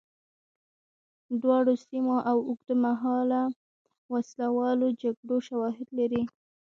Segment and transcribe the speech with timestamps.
[1.41, 3.41] دواړو سیمو د اوږدمهاله
[4.13, 6.23] وسله والو جګړو شواهد لري.